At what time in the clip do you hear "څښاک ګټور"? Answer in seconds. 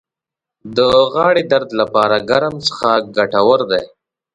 2.65-3.59